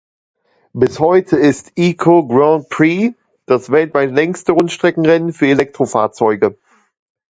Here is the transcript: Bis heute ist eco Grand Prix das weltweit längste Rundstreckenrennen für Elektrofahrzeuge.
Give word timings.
Bis 0.73 0.97
heute 0.99 1.37
ist 1.37 1.73
eco 1.75 2.25
Grand 2.27 2.69
Prix 2.69 3.15
das 3.45 3.69
weltweit 3.69 4.09
längste 4.11 4.53
Rundstreckenrennen 4.53 5.31
für 5.31 5.45
Elektrofahrzeuge. 5.45 6.57